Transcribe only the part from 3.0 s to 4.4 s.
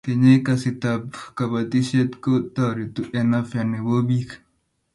en afya nebo biik